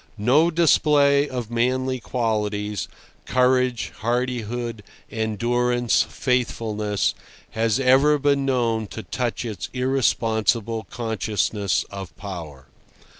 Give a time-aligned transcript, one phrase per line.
[0.17, 4.81] No display of manly qualities—courage, hardihood,
[5.11, 12.65] endurance, faithfulness—has ever been known to touch its irresponsible consciousness of power.